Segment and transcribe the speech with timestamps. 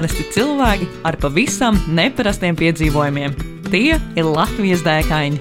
[0.00, 3.34] Parasti cilvēki ar pavisam neparastiem piedzīvojumiem.
[3.66, 5.36] Tie ir Latvijas dēkaini.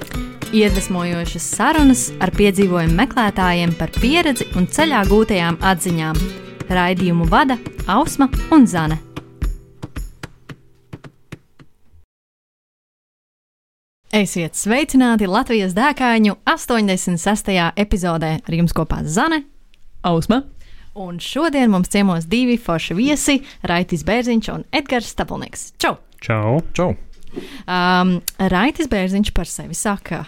[0.52, 6.20] Iedvesmojošas sarunas ar piedzīvojumu meklētājiem par pieredzi un ceļā gūtajām atziņām.
[6.76, 7.56] Raidījumu vada
[7.88, 9.00] Ausma un Zane.
[14.12, 17.56] Esiet sveicināti Latvijas dēkāņu 86.
[17.80, 19.46] epizodē ar jums kopā Zane.
[20.04, 20.44] Ausma.
[20.96, 23.38] Un šodien mums ciemos divi forši viesi-
[23.70, 25.74] Raitis Bērziņš un Edgars Stabulnieks.
[25.78, 25.98] Čau!
[26.22, 26.62] Čau!
[26.74, 26.96] Čau!
[27.70, 30.24] Um, Raitis Bērziņš par sevi saka,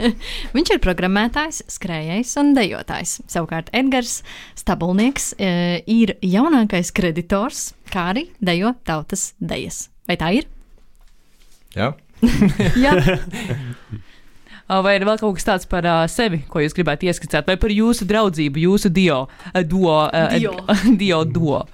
[0.54, 3.16] viņš ir programmētājs, skrejējs un dejotājs.
[3.26, 4.20] Savukārt Edgars
[4.54, 9.88] Stabulnieks e, ir jaunākais kreditors, kā arī dejo tautas dejas.
[10.06, 10.46] Vai tā ir?
[11.74, 11.90] Jā,
[12.84, 12.94] Jā,
[14.68, 17.68] Vai ir vēl kaut kas tāds par uh, sevi, ko jūs gribētu ieskicēt, vai par
[17.74, 20.54] jūsu draudzību, jūsu dio, uh, duo, uh, Dio.
[21.02, 21.66] dio duo?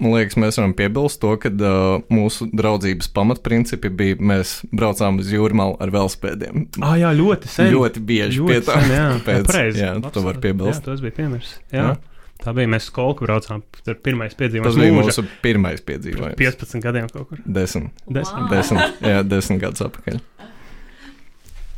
[0.00, 5.28] man liekas, mēs varam piebilst to, ka uh, mūsu draudzības pamatprincipi bija, mēs braucām uz
[5.34, 6.62] jūrmālu ar velospēdiem.
[6.80, 7.68] Ah, jā, ļoti sen.
[7.74, 8.78] Ļoti bieži ļoti pie tā.
[8.80, 9.82] sen, jā, Pēc- pareizi.
[9.84, 10.80] jā, Labs to var piebilst.
[10.80, 11.50] Jā, tas bija piemērs.
[11.74, 11.82] Jā.
[11.90, 11.98] Jā.
[12.40, 13.60] Tā bija mēs skolu braucām.
[13.84, 14.72] Ir pirmais piedzīvojums.
[14.72, 15.10] Tas bija mūža.
[15.12, 16.38] mūsu pirmais piedzīvojums.
[16.40, 17.42] 15 gadiem kaut kur.
[17.44, 18.46] Desmit, Desmit.
[18.54, 20.16] desmit, jā, desmit gadus atpakaļ.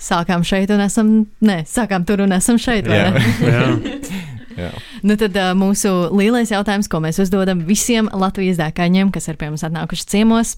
[0.03, 1.13] Sākām šeit un esam,
[1.45, 2.89] nē, sākām tur un esam šeit.
[2.91, 3.11] vai Jā.
[3.15, 3.25] ne?
[3.53, 3.67] Jā.
[4.53, 4.71] Jā.
[5.01, 9.49] Nu, tad uh, mūsu lielais jautājums, ko mēs uzdodam visiem Latvijas dēkaņiem, kas ir pie
[9.49, 10.57] mums atnākuši ciemos,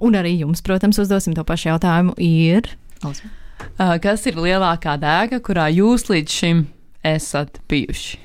[0.00, 2.70] un arī jums, protams, uzdosim to pašu jautājumu, ir.
[3.04, 3.28] Ausma.
[3.76, 6.62] Uh, kas ir lielākā dēka, kurā jūs līdz šim
[7.04, 8.22] esat bijuši?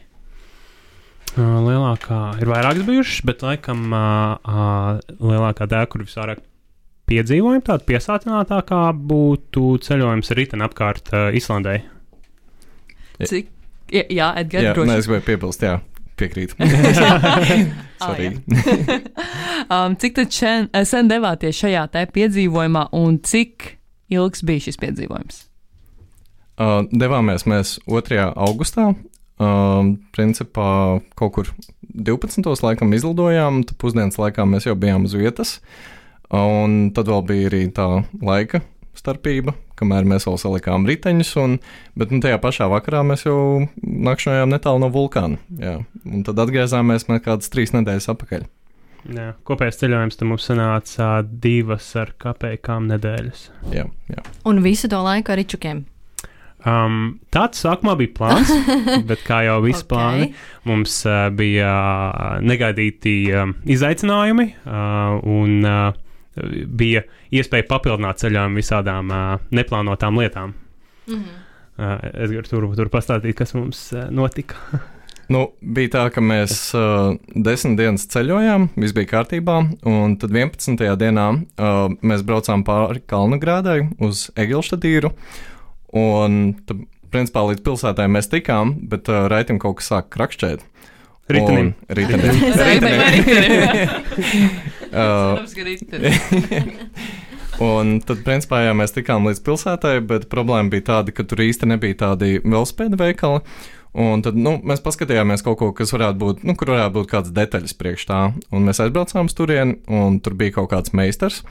[1.40, 4.08] Ā, Lielākā ir vairākas bijušas, bet laikam ā,
[4.44, 4.64] ā,
[5.24, 6.42] lielākā dēļ, kur visvairāk
[7.12, 8.82] piedzīvojumi, tāda piesātinātākā
[9.12, 11.82] būtu ceļojums ar riteni apkārt uh, Islandai.
[13.22, 13.52] Cik?
[13.92, 15.78] Jā, Edgars, Jā, nē, es gribēju piebilst, jā,
[16.20, 16.56] piekrītu.
[16.62, 17.60] Ah, jā.
[18.02, 18.40] Svarīgi.
[19.76, 23.76] um, cik tad šen, sen devāties šajā te piedzīvojumā, un cik
[24.10, 25.44] ilgs bija šis piedzīvojums?
[26.62, 28.18] Uh, devāmies mēs 2.
[28.34, 28.92] augustā.
[29.42, 31.48] Um, principā kaut kur
[31.94, 32.46] 12.
[32.62, 35.56] laikam izlidojām, tad pusdienas laikā mēs jau bijām uz vietas.
[36.32, 37.88] Un tad vēl bija arī tā
[38.24, 38.62] laika
[38.96, 41.34] starpība, kamēr mēs vēl salikām riteņus.
[41.42, 41.58] Un,
[42.00, 45.42] bet nu, tajā pašā vakarā mēs jau nakšņojām netālu no vulkāna.
[45.60, 45.80] Jā.
[46.08, 48.48] Un tad atgriezāmies mēs kādas trīs nedēļas atpakaļ.
[49.12, 53.48] Jā, kopējais ceļojums tam mums sanāca divas ar kapekām nedēļas.
[53.74, 54.26] Jā, jā.
[54.48, 55.88] Un visu to laiku ar ričukiem.
[56.62, 58.52] Um, tāds sākumā bija plāns,
[59.10, 59.88] bet kā jau visi Ok.
[59.88, 59.90] okay.
[59.90, 60.28] plāni,
[60.70, 65.98] mums uh, bija uh, negaidīti um, izaicinājumi uh, un uh,
[66.68, 67.02] bija
[67.34, 70.50] iespēja papildināt ceļojumu visādām uh, neplānotām lietām.
[71.10, 71.24] Mhm.
[71.82, 74.56] Uh, es gribu tur, tur pastāstīt, kas mums uh, notika.
[75.32, 80.76] Nu, bija tā, ka mēs uh, desmit dienas ceļojām, viss bija kārtībā, un tad 11.
[81.00, 85.08] dienā uh, mēs braucām pāri Kalnugrādai uz Egilštadīru,
[85.96, 86.84] un tad,
[87.16, 90.60] principā, līdz pilsētai mēs tikām, bet uh, raitim kaut kas sāk krakšķēt.
[91.32, 91.68] Ritenim.
[91.72, 92.36] Un- Ritenim.
[97.62, 101.70] Un tad, principā, jā, mēs tikām līdz pilsētai, bet problēma bija tāda, ka tur īsti
[101.70, 103.44] nebija tādi velospēdu veikali.
[104.02, 107.34] Un tad nu, mēs paskatījāmies kaut ko, kas varētu būt, nu, kur varētu būt kādas
[107.36, 108.22] detaļas priekš tā.
[108.56, 111.42] Un mēs aizbraucām uz turieni, un tur bija kaut kāds meistars.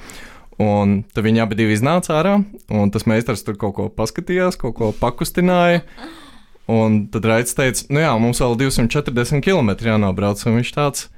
[0.60, 2.34] Un tad viņi abi iznāca ārā,
[2.72, 5.84] un tas meistars tur kaut ko paskatījās, kaut ko pakustināja.
[6.70, 11.08] Un tad Raits teica, nu jā, mums vēl 240 km jānobrauc, un viņš tāds.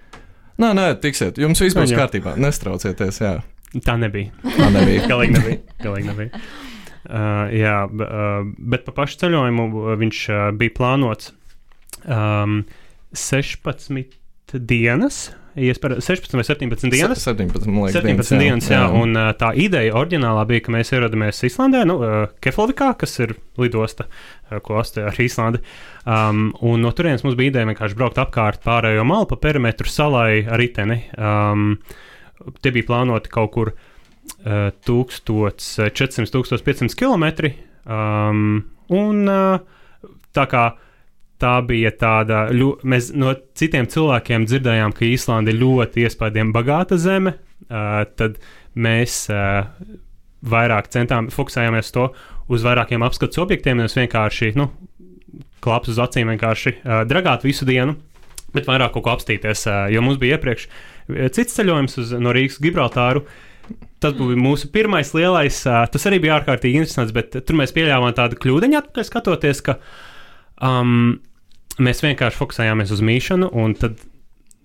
[0.61, 3.21] Nē, nē, tiksiet, jums viss būs kārtībā, nestraucieties.
[3.25, 3.39] Jā,
[3.87, 4.33] Tā nebija.
[4.45, 5.07] tā nebija.
[5.13, 5.61] Galīgi nebija.
[5.81, 6.43] Galīgi nebija.
[7.03, 11.33] Uh, jā, uh, bet pa pašu ceļojumu uh, viņš uh, bija plānots
[12.05, 12.61] um,
[13.17, 14.13] 16
[14.53, 15.31] dienas.
[15.53, 17.27] Iespēr, 16 vai 17 dienas.
[17.27, 21.45] 17, man liekas, 17 dienas, jā, un uh, tā ideja oriģinālā bija, ka mēs ierodamies
[21.45, 25.61] Islandē, nu, uh, Keflavikā, kas ir lidosta, uh, ko astē ar Islandi.
[26.09, 30.41] Um, un no turienes mums bija ideja vienkārši braukt apkārt pārējo malu pa perimetru salai
[30.49, 30.99] ar riteni.
[31.21, 31.77] Um,
[32.65, 37.53] tie bija plānoti kaut kur uh, 1400-1500 km.
[37.85, 39.61] Um, un uh,
[40.33, 40.81] tā kā
[41.43, 46.99] tā bija tāda, ļu, mēs no citiem cilvēkiem dzirdējām, ka Īslanda ir ļoti iespaidiem bagāta
[47.01, 47.35] zeme,
[47.67, 48.39] uh, tad
[48.79, 49.67] mēs uh,
[50.43, 52.09] vairāk centām, fokusējāmies to,
[52.53, 54.71] uz vairākiem apskates objektiem, nevis vienkārši, nu,
[55.63, 57.97] klaps uz acīm vienkārši uh, dragāt visu dienu,
[58.53, 60.69] bet vairāk kaut ko apstīties, uh, jo mums bija iepriekš
[61.35, 63.25] cits ceļojums uz, no Rīgas uz Gibraltāru.
[64.03, 68.15] Tas bija mūsu pirmais lielais, uh, tas arī bija ārkārtīgi interesants, bet tur mēs pieļāvām
[68.19, 69.79] tādu kļūdiņu, atpakaļ skatoties, ka
[70.59, 71.21] um,
[71.81, 74.03] mēs vienkārši fokusējāmies uz mīšanu, un tad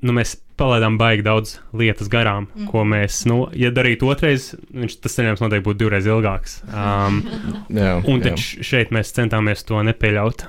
[0.03, 2.67] nu, mēs palaidām baigi daudz lietas garām, mm.
[2.71, 6.59] ko mēs, nu, ja darītu otrais, viņš, tas ceļojums noteikti būtu divreiz ilgāks.
[6.67, 7.21] Um,
[7.79, 8.29] Jā, un jā.
[8.29, 10.47] taču šeit mēs centāmies to nepieļaut.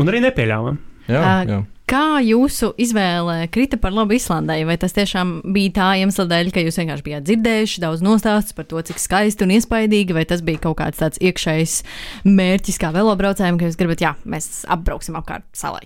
[0.00, 0.80] Un arī nepieļāvām.
[1.10, 1.60] Jā, jā.
[1.84, 4.62] Kā jūsu izvēle krita par labu Islandai?
[4.64, 8.64] Vai tas tiešām bija tā iemesla dēļ, ka jūs vienkārši bijāt dzirdējuši daudz nostāstus par
[8.70, 11.76] to, cik skaisti un iespaidīgi, vai tas bija kaut kāds tāds iekšējs
[12.24, 15.84] mērķis, kā velobraucējiem, ka jūs gribat, jā, mēs apbrauksim apkārt salai?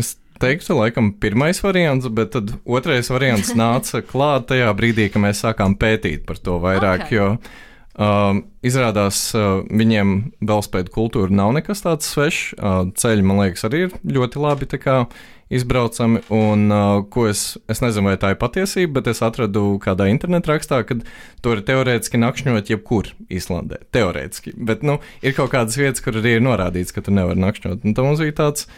[0.00, 5.44] Es teiktu, laikam, pirmais variants, bet tad otrais variants nāca klāt tajā brīdī, kad mēs
[5.44, 7.10] sākām pētīt par to vairāk.
[7.10, 7.66] Ok.
[7.98, 12.52] Um, izrādās, uh, viņiem velospēdu kultūra nav nekas tāds svešs.
[12.54, 14.68] Uh, ceļi, man liekas, arī ir ļoti labi
[15.50, 16.20] izbraucami.
[16.30, 20.52] Un, uh, ko es, es nezinu, vai tā ir patiesība, bet es atradu kādā internetā
[20.52, 21.00] rakstā, ka
[21.42, 23.80] tur ir teorētiski nakšņot jebkur Īslandē.
[23.90, 24.54] Teorētiski.
[24.54, 27.82] Bet nu, ir kaut kādas vietas, kur arī ir norādīts, ka tur nevar nakšņot.
[27.82, 28.68] Un tam mums bija tāds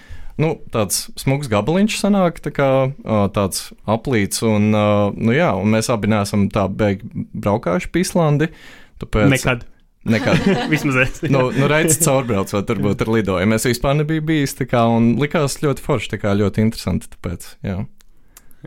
[0.41, 5.75] nu, tāds smags gabaliņš sanāk, tā kā ā, tāds aplīts, un, ā, nu jā, un
[5.77, 8.55] mēs abi neesam tā beig braukājuši pa Islandi.
[9.01, 9.67] Tāpēc, Nekad.
[10.11, 10.47] Nekad.
[10.73, 11.21] Vismaz es.
[11.29, 13.57] nu, nu Raits caurbraucot, varbūt ar lidojumu.
[13.59, 17.51] Es vispār nebiju bijis, tā kā, un likās ļoti forši, tā kā ļoti interesanti, tāpēc,
[17.67, 17.83] jā.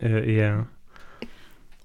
[0.02, 0.54] Uh, jā.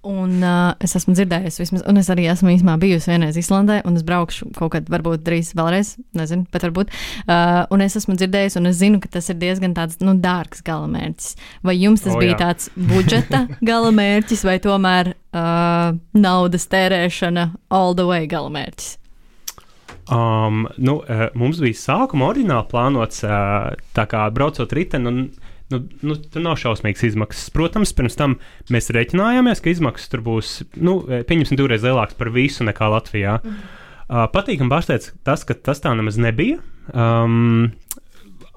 [0.07, 3.99] Un uh, es esmu dzirdējusi, vismaz, un es arī esmu īstenībā bijusi vienreiz Islandē, un
[3.99, 6.93] es braukšu kaut kad, varbūt drīz vēlreiz, nezinu, bet varbūt.
[7.25, 10.63] Uh, un es esmu dzirdējusi, un es zinu, ka tas ir diezgan tāds, nu, dārgs
[10.63, 11.35] galamērķis.
[11.67, 12.39] Vai jums tas O, bija jā.
[12.45, 13.43] tāds budžeta
[13.73, 18.95] galamērķis, vai tomēr uh, naudas tērēšana all the way galamērķis?
[20.15, 25.83] Um, nu, uh, mums bija sākuma oriģināli plānots, uh, tā kā braucot riteni, un nu,
[26.03, 27.51] nu, tur nav šausmīgas izmaksas.
[27.55, 28.39] Protams, pirms tam
[28.73, 33.39] mēs reiķinājāmies, ka izmaksas tur būs, nu, eh, pieņemsim, divreiz lielākas par visu nekā Latvijā.
[34.09, 36.63] Uh, Patīkami pārsteidz tas, ka tas tā nemaz nebija.
[36.97, 37.75] Um,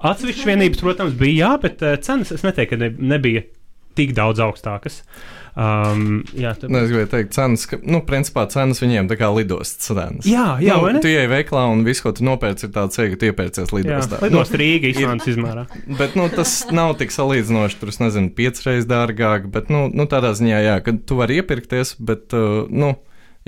[0.02, 3.44] Atsevišķas vienības, protams, bija jā, bet uh, cenas es neteiktu, ka ne, nebija
[3.98, 5.02] tik daudz augstākas.
[5.52, 9.28] Um, jā, tā, Nu, es gribēju teikt, cenas, ka, nu, principā cenas viņiem tā kā
[9.36, 10.24] lidostas cenas.
[10.24, 13.28] jā, jā, nu, tu ej veiklā un viss, ko tu nopērci, ir tāds, ka tu
[13.28, 14.22] iepērcies Jā, lidostā.
[14.24, 15.66] lidost Rīga, Islandes izmērā.
[16.00, 19.50] Bet nu, tas nav tik salīdzinoši, tur es nezinu, piecreiz dārgāk.
[19.52, 22.94] Bet nu, nu, tādā ziņā, jā, ka tu vari iepirkties, bet uh, nu,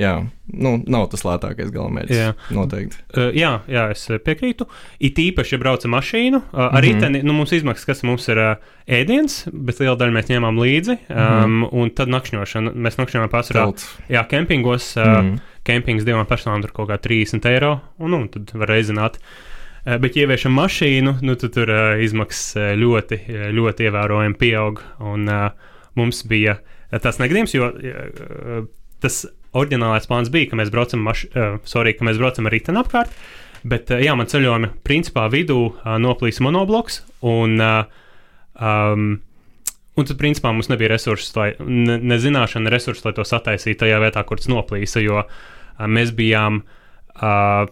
[0.01, 0.13] jā,
[0.53, 2.17] nu, nav tas lētākais galamērķis.
[2.19, 2.33] Jā.
[2.57, 2.99] Noteikti.
[3.17, 4.67] Uh, jā, jā, es piekrītu.
[5.01, 6.85] It īpaši, ja braucam mašīnu, uh, ar Mhm.
[6.87, 8.55] riteni, nu, mums izmaksas, kas mums ir uh,
[8.89, 10.99] ēdiens, bet liela daļa mēs ņēmām līdzi.
[11.15, 12.75] Um, un tad nakšņošana.
[12.75, 13.65] Mēs nakšņojām pārsvarā.
[13.71, 13.89] Telts.
[14.11, 14.97] Jā, kempingos.
[14.97, 15.35] Uh, Mhm.
[15.65, 19.15] Kempings divām personām tur kaut kā 30 eiro, un nu, tad var reizināt.
[19.17, 23.19] Uh, Bet, ja ieviešam mašīnu, nu, tad tur uh, izmaksas ļoti,
[23.53, 24.81] ļoti ievērojami pieaug.
[25.01, 25.51] Un uh,
[25.97, 26.59] mums bija
[27.03, 28.67] tas negadījums, jo uh,
[29.01, 29.27] tas
[29.57, 33.15] oriģinālais plāns bija, ka mēs braucam, maš, uh, sorry, ka mēs braucam ar riteni apkārt.
[33.65, 37.87] Bet, uh, jā, man ceļojuma principā vidū uh, noplīs monobloks, un, uh,
[38.59, 39.07] um,
[39.95, 43.85] un tad, principā, mums nebija resursi, lai, ne, ne zināšana, ne resursi, lai to sataisītu
[43.85, 47.65] tajā vietā, kur tas noplīsa, jo uh, mēs bijām uh,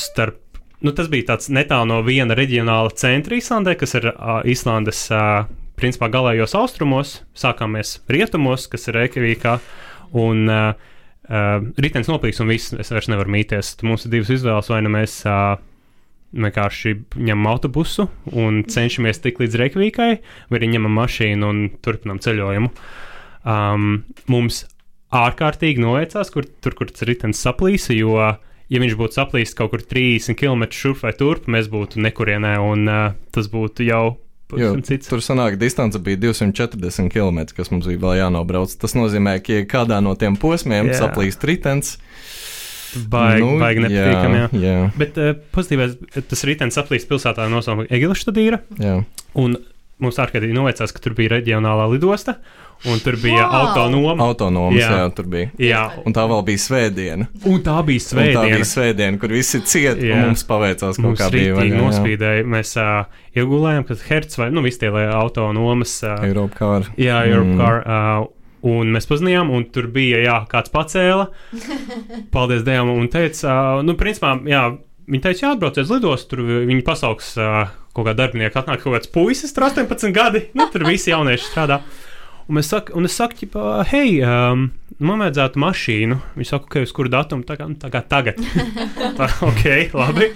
[0.00, 0.42] starp.
[0.84, 5.46] Nu, tas bija tāds netālu no viena reģionāla centra Islandē, kas ir uh, Islandes uh,
[5.76, 7.20] principā galējos austrumos.
[7.36, 9.56] Sākāmies rietumos, kas ir Reikavīkā.
[10.14, 10.74] Un uh,
[11.30, 13.76] uh, ritenis noplīks, un viss es vairs nevaru mīties.
[13.86, 15.56] Mums ir divas izvēles, vai nu mēs uh,
[16.36, 20.10] vienkārši ņemam autobusu un cenšamies tikt līdz Reikavīkai,
[20.50, 22.72] vai arī ņemam mašīnu un turpinām ceļojumu.
[23.46, 24.64] Um, mums
[25.14, 29.84] ārkārtīgi noveicās, kur, tur, kur tas ritenis saplīsa, jo, ja viņš būtu saplīsis kaut kur
[29.86, 34.04] 30 km šurp vai turp, mēs būtu nekurienē, un uh, tas būtu jau
[34.54, 34.70] Jo,
[35.08, 38.70] tur sanāk, distance bija 240 km, kas mums bija vēl jānobrauc.
[38.78, 41.00] Tas nozīmē, ka ja kādā no tiem posmiem Jā.
[41.02, 41.96] saplīst ritens.
[43.10, 44.38] Baigi, nu, baigi nepatīkami.
[44.38, 44.50] Jā.
[44.62, 45.96] jā, Bet uh, pozitīvais,
[46.30, 48.62] tas ritenis saplīst pilsētā nosaukumā Egilštadīra.
[48.80, 49.00] jā.
[49.36, 49.58] Un
[50.02, 52.34] mums ārkārtīgi noveicās, ka tur bija reģionālā lidosta,
[52.90, 53.54] un tur bija Wow!
[53.70, 54.26] autonoma.
[54.26, 54.90] Autonoms, jā.
[54.92, 55.06] Jā.
[55.16, 55.48] tur bija.
[55.58, 57.26] Jā, Un tā vēl bija svētdiena.
[57.48, 58.68] un tā bija Un Tā bija svētdiena.
[58.72, 61.80] svētdiena, kur visi un mums paveicās kaut Mums kā vaļā, jā.
[61.80, 62.44] nospīdēja.
[62.56, 65.96] Mēs uh, iegulējām, ka Hertz vai nu, visi tie lai autonomas.
[66.04, 66.92] Uh, Eiropa kāra.
[67.00, 67.82] jā, Europe Car.
[67.86, 68.32] Uh,
[68.66, 71.28] Un mēs pazinājām, un tur bija jā, kāds pacēla.
[72.34, 74.62] Paldies Dievam, un teica, uh, nu, principā, jā,
[75.06, 79.12] viņi teica, jāatbrauc uz lidostu, tur viņi pasauks uh, kaut kā darbinieku, atnāk kaut kāds
[79.12, 81.80] puisis, tur 18 gadi, nu, tur visi jaunieši strādā.
[82.46, 84.68] Un, mēs sak, un es saku, ķipa, hei, um,
[85.02, 86.18] man vajadzētu mašīnu.
[86.36, 88.38] Viņi saka, ka uz kuru datumu tā kā, nu, tā kā tagad.
[89.18, 89.64] tā, ok,
[89.96, 90.28] labi.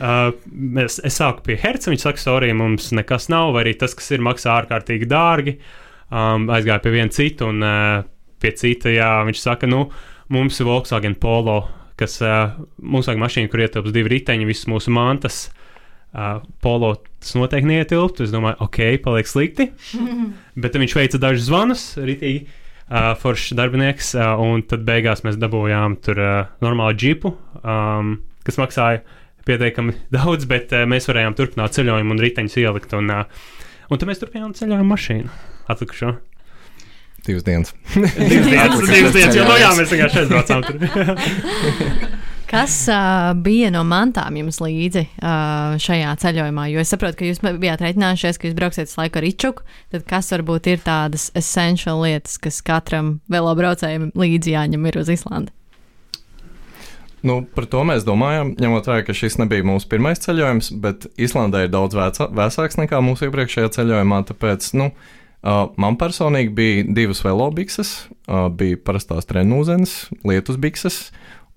[0.00, 3.94] Uh, mēs, es sāku pie Herca, viņš saka, sorry, mums nekas nav, vai arī tas,
[3.94, 5.56] kas ir, maksā ārkārtīgi dārgi.
[6.10, 8.02] Um, aizgāju pie viena cita, un uh,
[8.42, 9.86] pie cita, jā, viņš saka, nu,
[10.34, 11.60] mums ir Volkswagen Polo,
[12.00, 15.44] kas uh, mums vajag mašīna, kur ietilps divi riteņi, visas mūsu mantas.
[15.52, 15.60] Uh,
[16.64, 18.26] polo tas noteikti neietilptu.
[18.26, 19.70] Es domāju, ok, paliek slikti.
[20.60, 25.40] Bet tad viņš veica dažus zvanus, rītīgi uh, foršs darbinieks, uh, un tad beigās mēs
[25.42, 28.16] dabūjām tur uh, normālu džipu, um,
[28.46, 29.02] kas maksāja
[29.44, 32.94] pietiekami daudz, bet uh, mēs varējām turpināt ceļojumu un riteņus ielikt.
[32.96, 33.50] Un, uh,
[33.90, 35.34] un tad mēs turpinājām ceļojumu mašīnu.
[35.74, 36.14] Atlikušo.
[37.24, 37.74] Divas dienas.
[37.94, 40.76] Divas dienas, divas dienas, jo no jā, mēs vienkārši aizbraucām tur.
[42.50, 46.66] Kas uh, bija no mantām jums līdzi uh, šajā ceļojumā?
[46.72, 49.64] Jo es saprotu, ka jūs bijāt reiķinājušies, ka jūs brauksiet uz laiku ar Ičuku.
[49.94, 55.54] Tad kas varbūt ir tādas essentiālas lietas, kas katram velobraucējam līdzi jāņem ir uz Islandi?
[57.24, 61.64] Nu, par to mēs domājam, ņemot vērā, ka šis nebija mūsu pirmais ceļojums, bet Islandē
[61.64, 64.18] ir daudz vēca, vēsāks nekā mūsu iepriekšējā ceļojumā.
[64.28, 67.94] Tāpēc nu, uh, man personīgi bija divas velobikses,
[68.28, 69.96] uh, bija parastās trenūzenes,
[70.28, 71.06] lietus bikses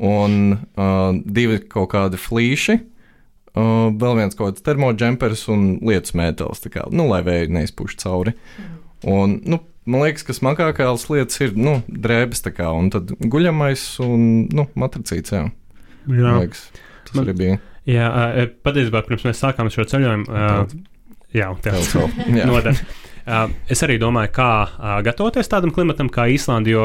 [0.03, 2.77] un uh, divi kaut kādi flīši.
[3.57, 8.35] Uh, vēl viens kaut kāds termoģempers un lietus mētelis, kā, nu, lai vēja neizpūš cauri.
[9.09, 14.27] Un, nu, man liekas, ka smagākās lietas ir nu, drēbes, kā, un tad guļamais un
[14.53, 15.33] nu, matricīts.
[15.33, 15.47] Jā.
[16.05, 16.21] Jā.
[16.21, 16.67] Man liekas,
[17.07, 17.57] tas Man- arī bija.
[17.87, 18.07] Jā,
[18.67, 20.65] patiesībā pirms mēs sākām šo ceļojumu, uh,
[21.39, 21.53] jā.
[22.45, 22.81] Noder.
[23.27, 26.83] Uh, es arī domāju, kā uh, gatavoties tādam klimatam kā Īslanda, jo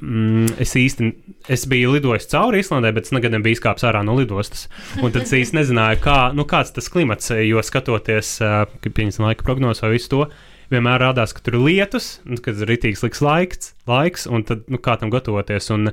[0.00, 1.12] mm, es īsti
[1.52, 4.66] es biju lidojis cauri Īslandē, bet es nekad nebiju izkāpis ārā no lidostas.
[5.00, 9.26] Un tad es īsti nezināju, kā, nu, kāds tas klimats, jo skatoties, uh, kad pieņemsim
[9.28, 10.26] laika prognozi vai visu to.
[10.72, 14.80] Vienmēr rādās, ka tur ir lietus, kad ir rītīgs liks laiks, laiks, un tad, nu,
[14.82, 15.70] kā tam gatavoties.
[15.74, 15.92] Un,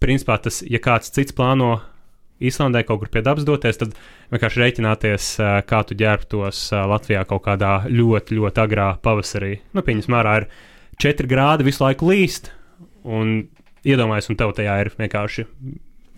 [0.00, 1.78] principā, tas, ja kāds cits plāno
[2.40, 3.92] Īslandē kaut kur pie dabas doties, tad
[4.32, 9.58] vienkārši rēķināties, ā, kā tu ģērbtos Latvijā kaut kādā ļoti, ļoti agrā pavasarī.
[9.76, 10.46] Nu, pieņemsim, ārā ir
[11.04, 12.48] 4 grādi, visu laiku līst,
[13.04, 13.48] un
[13.86, 15.46] iedomājies, un tev tajā ir vienkārši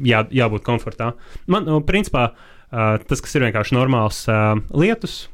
[0.02, 1.12] jā, jābūt komfortā.
[1.50, 2.32] Man, nu, principā,
[2.70, 4.40] ā, tas, kas ir vienkārši normāls ā,
[4.74, 5.26] lietus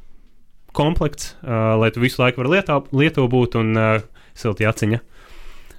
[0.77, 3.89] komplekts, ā, lai tu visu laiku vari lietā, lietu būt un ā,
[4.39, 5.03] silti aciņa.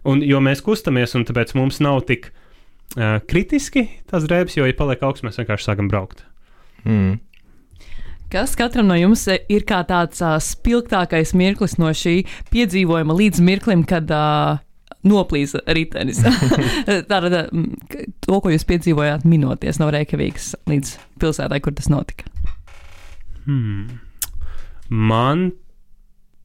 [0.09, 4.75] Un, jo mēs kustamies, un tāpēc mums nav tik uh, kritiski tās drēbes, jo, ja
[4.77, 6.23] paliek augsts, mēs vienkārši sākam braukt.
[6.85, 7.19] Mm.
[8.31, 12.21] Kas katram no jums ir kā tāds uh, spilgtākais mirklis no šī
[12.53, 14.61] piedzīvojuma līdz mirklim, kad uh,
[15.07, 16.21] noplīsa ritenis?
[17.11, 22.29] Tātad mm, to, ko jūs piedzīvojāt, minoties no Reikavīgas līdz pilsētai, kur tas notika.
[23.45, 23.99] Hmm.
[24.89, 25.49] Man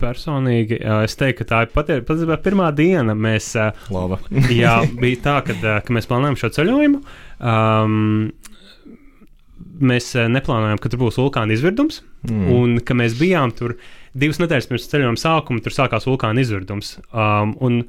[0.04, 3.14] personīgi, es teiktu, ka tā ir pati, patiesībā pirmā diena.
[3.16, 3.52] Mēs,
[3.94, 4.18] Lava.
[4.62, 7.02] jā, bija tā, kad, ka mēs plānojam šo ceļojumu.
[7.40, 8.32] Um,
[9.84, 12.02] mēs neplānojam, ka tur būs vulkāna izvirdums.
[12.28, 12.48] Mm.
[12.54, 13.76] Un ka mēs bijām tur
[14.14, 16.96] divas nedēļas pirms ceļojuma sākuma, tur sākās vulkāna izvirdums.
[17.10, 17.80] Um, un,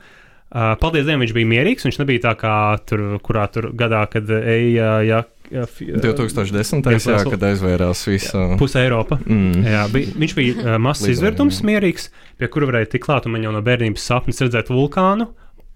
[0.53, 1.85] uh, paldies Dievam, viņš bija mierīgs.
[1.87, 2.55] Viņš nebija tā kā
[2.87, 4.89] tur, kurā tur gadā, kad eja.
[5.05, 5.21] Ja,
[5.51, 6.85] ja, fi- 2010.
[6.85, 8.43] Jā, jā, tas- kad aizvērās visa.
[8.59, 9.17] Puse Eiropa.
[9.25, 9.63] Mm.
[9.65, 11.69] Jā, bija, viņš bija uh, mazs jā.
[11.71, 13.25] mierīgs, pie kura varēja tikt klāt.
[13.25, 15.31] un Man jau no bērnības sapnis redzēt vulkānu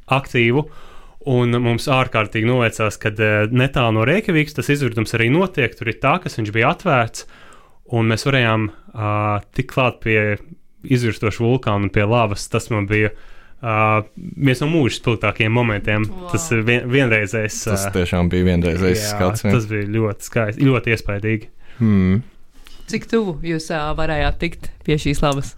[0.10, 0.68] aktīvu.
[1.30, 5.76] Un mums ārkārtīgi novēcās, ka uh, netālu no Reikavīgas tas izvirdums arī notiek.
[5.76, 7.26] Tur ir tā, kas viņš bija atvērts,
[7.92, 10.38] un mēs varējām uh, tikt klāt pie
[10.88, 12.48] izvirstoša vulkāna un pie lavas.
[12.48, 13.28] Tas man bija uh,
[13.62, 16.06] viens no mūža spilgtākajiem momentiem.
[16.08, 16.28] Wow.
[16.34, 17.62] Tas ir vien, vienreizējs.
[17.68, 19.44] Tas ā, tiešām bija vienreizējs jā, skats.
[19.46, 19.54] jā.
[19.56, 21.50] Tas bija ļoti skaisti, ļoti iespaidīgi.
[21.84, 22.22] Mm.
[22.90, 25.56] Cik tuvu jūs uh, varējāt tikt pie šīs lavas?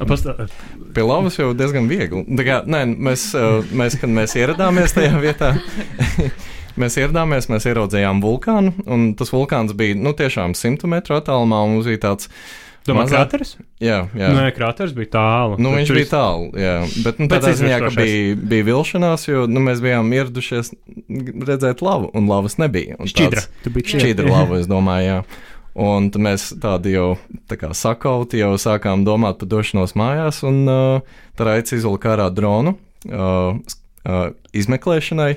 [0.00, 0.46] Pastā,
[0.94, 2.22] Pie lavas jau diezgan viegli.
[2.38, 5.50] Tā Kā, nē, mēs, uh, mēs, kad mēs ieradāmies tajā vietā,
[6.80, 8.72] mēs ieradāmies, mēs ieraudzījām vulkānu.
[8.88, 11.60] Un tas vulkāns bija nu, tiešām 100 metru attālumā.
[11.66, 12.30] un Mums bija tāds,
[12.88, 13.50] Domā, Mazā- krāteris?
[13.82, 14.28] jā, jā.
[14.32, 15.58] Nē, krāteris bija tālu.
[15.60, 16.74] Nu, viņš bija tālu, jā.
[17.04, 20.72] Bet nu, tādā ziņā, ka bija, bija vilšanās, jo nu, mēs bijām ieradušies
[21.50, 22.96] redzēt lavu, un lavas nebija.
[22.98, 23.44] Un Šķidra.
[23.64, 25.18] Tu biji Šķidra lava, es domāju, jā.
[25.80, 27.12] Un mēs tādi jau
[27.48, 32.30] tā kā sakauti, jau sākām domāt par došanos mājās, un uh, tā raicis izvilka ārā
[32.32, 32.78] dronu.
[33.06, 33.60] Uh,
[34.00, 35.34] Uh, izmeklēšanai,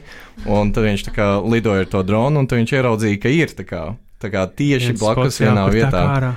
[0.48, 3.52] un tad viņš tā kā lidoja ar to dronu, un tad viņš ieraudzīja, ka ir
[3.52, 3.82] tā kā,
[4.24, 6.32] tā kā tieši blakus vienā vietā.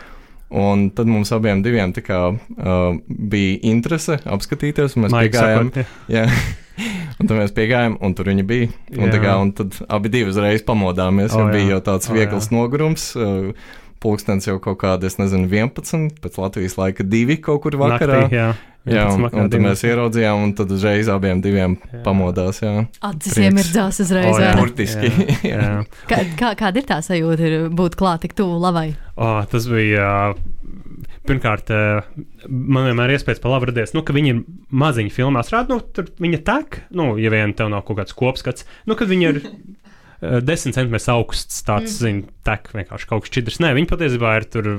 [0.51, 5.73] Un tad mums abiem diviem kā, uh, bija interese apskatīties, un mēs Maigi piegājām.
[5.73, 5.81] sakot,
[6.13, 6.23] jā.
[6.23, 6.29] Jā.
[7.17, 8.69] Un tad mēs piegājām, un tur viņi bija.
[9.01, 11.53] Un, kā, un tad abi divi uzreiz pamodāmies, O, jo jā.
[11.55, 12.53] bija jau tāds viegls jā.
[12.53, 13.07] nogurums.
[13.17, 13.55] Uh,
[14.03, 18.27] Pulkstenis jau kaut kāda, es nezinu, 11, pēc Latvijas laika 2 kaut kur vakarā.
[18.27, 18.49] Naktī, jā,
[18.85, 19.91] jā, un, 11 vakarā, un tad mēs 12.
[19.93, 22.03] ieraudzījām, un tad uzreiz abiem diviem Jā.
[22.05, 22.61] pamodās.
[22.65, 22.75] Jā,
[23.09, 24.29] Acis iemirdzās uzreiz.
[24.31, 24.53] O, vai jā.
[24.61, 25.13] burtiski.
[25.49, 25.71] Jā, jā.
[26.11, 28.91] Kā, kā, kāda ir tā sajūta, ir būt klāt tik tuvu lavai?
[29.17, 30.11] O, tas bija.
[31.27, 31.73] Pirmkārt,
[32.47, 35.49] man vienmēr ir iespējas par labu radies, nu, ka viņi ir maziņi filmās.
[35.51, 39.11] Rāda, nu, tur viņa tek, nu, ja vien tev nav kaut kāds kopskats, nu, kad
[39.11, 39.41] viņi ir
[40.23, 42.01] 10 centimetrus augsts, tāds, mm.
[42.01, 43.61] zini, tek vienkārši kaut kas šķidrs.
[43.65, 44.73] Nē, viņi patiesībā ir tur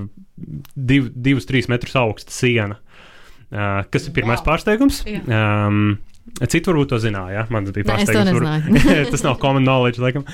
[0.77, 4.47] 2-3 metrus augsta siena, uh, kas ir pirmais Wow.
[4.51, 5.03] pārsteigums.
[5.07, 5.23] Jā.
[5.27, 5.97] Um,
[6.43, 7.37] Citu varbūt to zināja.
[7.37, 7.43] Ja?
[7.53, 8.81] Man tas bija pārsteigums.
[9.13, 10.25] tas nav common knowledge, laikam.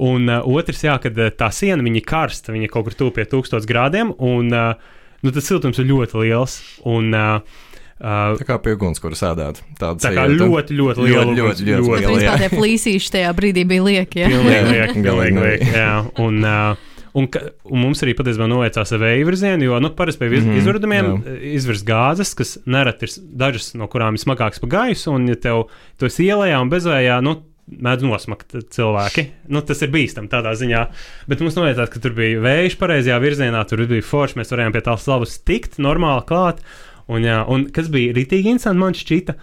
[0.00, 3.26] Un uh, otrs, jā, kad tā siena viņa ir karsta, viņa kaut kur tuvu pie
[3.28, 4.72] 1000 grādiem, un uh,
[5.20, 6.56] nu, tas siltums ir ļoti liels.
[6.88, 7.68] Un, uh,
[8.00, 9.60] uh, Tā kā pie ugunskura sēdēt.
[9.80, 10.48] Tāda tā kā sajūta.
[10.48, 11.24] ļoti, ļoti liela.
[11.24, 12.40] Ļoti, ļoti, ļoti Bet liela, principā jā.
[12.42, 14.24] tie flīsīši tajā brīdī bija lieki.
[14.24, 14.32] Ja?
[14.32, 15.92] Pilnīgi Jā, liek, pilnīgi galīgi liek, jā.
[16.24, 20.18] Un, uh, un, ka, un mums arī patiesībā noveicās ar vēja virzienu, jo, nu, parasti
[20.24, 21.38] pie mm Mhm, -hmm, izvērtumiem jā.
[21.54, 25.66] izvirs gāzes, kas nereti ir dažas no kurām ir smagākas pa gaisu, un, ja tev
[25.98, 29.24] to ielējā un bezvējā, nu, mēdz nosmakt cilvēki.
[29.48, 30.82] Nu, tas ir bīstami tādā ziņā.
[31.30, 34.82] Bet mums noveicās, ka tur bija vējš pareizajā virzienā, tur bija forši, mēs varējām pie
[34.84, 36.60] tās lavas tikt normāli klāt.
[37.08, 39.34] Un, jā, un kas bija rītīgi interesanti, man šķita,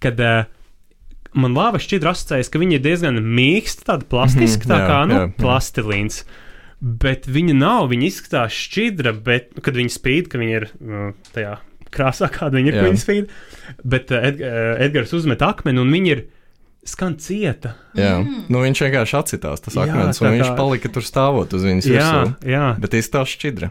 [0.00, 0.44] kad uh,
[1.36, 5.00] man lava šķidra asociējas, ka viņa ir diezgan mīksta, tāda plastiska, Mhm, tā jā, kā
[5.10, 5.34] nu, jā, jā.
[5.42, 6.22] plastilīns.
[6.80, 11.10] Bet viņa nav, viņa izskatās šķidra, bet, nu, kad viņa spīd, ka viņa ir uh,
[11.36, 11.58] tajā
[11.92, 12.80] krāsā, kāda viņa ir, Jā.
[12.80, 13.32] kad viņa spīd.
[13.84, 16.22] Bet uh, Ed, uh, Edgars uzmet akmeni, un viņa ir
[16.88, 17.74] skan cieta.
[17.98, 21.52] Jā, nu, viņš vienkārši atcitās tas Jā, akmens, tā un viņš kā- palika tur stāvot
[21.52, 22.32] uz viņas Jā, virsmu.
[22.48, 23.68] jā, Bet izstāsta šķidra.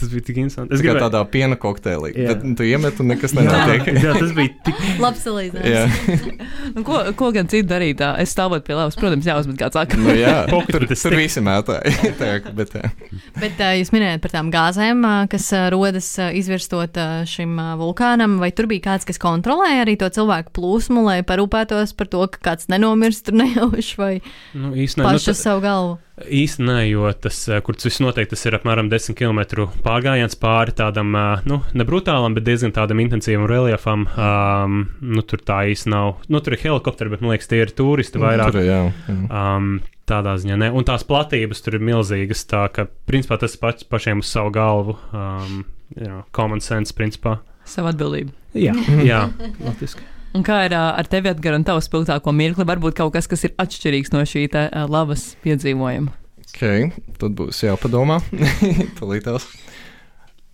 [0.00, 0.74] Tas bija tik interesanti.
[0.74, 2.12] Es gribēju tādā piena kokteilī.
[2.16, 2.34] Jā.
[2.34, 3.90] Tad tu iemet un nekas Jā, nenotiek.
[4.04, 4.82] jā, tas bija tik.
[5.02, 5.70] Labs salīdzinājums.
[5.74, 5.84] Jā,
[6.74, 7.98] Nu, ko, ko gan citu darīt?
[8.00, 8.14] tā?
[8.22, 10.06] Es stāvot pie lavas, protams, jāuzmet kāds akmens.
[10.06, 10.34] nu, jā.
[10.72, 12.12] Tur, tas tur visi mētāji.
[12.18, 12.90] Tā bet, jā.
[13.38, 16.98] Bet uh, jūs minējāt par tām gāzēm, kas rodas izvirstot
[17.30, 18.38] šim vulkānam.
[18.42, 22.42] Vai tur bija kāds, kas kontrolēja arī to cilvēku plūsmu, lai parūpētos par to, ka
[22.50, 24.12] kāds nenomirst tur nejauši vai
[24.54, 25.94] Nu, īstenībā, nu, paši uz savu galvu?
[26.14, 30.36] Īsti nē, jo tas, eh, kur tas viss notiek, tas ir apmēram 10 km pārgājiens
[30.38, 34.06] pāri tādam, eh, nu, ne brutālam, bet diezgan tādam intensīvam reliefam.
[34.14, 36.22] Um, nu, tur tā īsti nav.
[36.28, 38.54] Nu, tur ir helikopteri, bet man liekas, tie ir turisti vairāk.
[38.54, 39.18] Tur, jā, jā.
[39.26, 40.70] Um, tādā ziņā ne.
[40.70, 42.46] Un tās platības tur ir milzīgas.
[42.46, 44.96] Tā ka, principā, tas pats pašiem uz savu galvu.
[45.10, 45.64] Um,
[45.98, 47.40] jā, common sense, principā.
[47.66, 48.30] Savu atbildību.
[48.54, 48.76] Jā,
[49.10, 49.24] jā
[49.64, 50.13] latviski.
[50.34, 52.64] Un kā ir ar tevi, Edgars, un tavu spilgtāko mirkli?
[52.66, 56.10] Varbūt kaut kas, kas ir atšķirīgs no šī te, ā, lavas piedzīvojuma.
[56.48, 58.16] Ok, tad būs jāpadomā.
[58.98, 59.46] Tūlītās.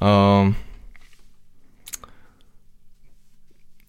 [0.01, 0.53] Um,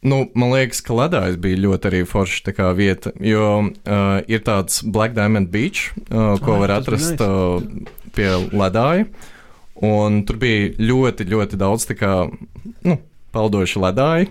[0.04, 4.42] nu, man liekas, ka ledājs bija ļoti arī forša tā kā vieta, jo uh, ir
[4.48, 7.28] tāds Black Diamond Beach, uh, ko Ah, var atrast nice.
[7.28, 9.06] uh, pie ledāja.
[9.82, 12.14] Un tur bija ļoti, ļoti daudz tā kā,
[12.86, 12.98] nu,
[13.34, 14.28] peldoši ledāji.